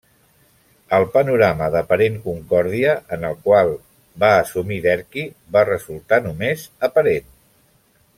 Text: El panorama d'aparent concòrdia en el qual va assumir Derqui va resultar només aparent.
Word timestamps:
El 0.97 1.03
panorama 1.17 1.65
d'aparent 1.75 2.15
concòrdia 2.23 2.95
en 3.17 3.27
el 3.29 3.37
qual 3.49 3.69
va 4.23 4.31
assumir 4.39 4.79
Derqui 4.87 5.27
va 5.59 5.63
resultar 5.69 6.21
només 6.29 6.65
aparent. 6.89 7.29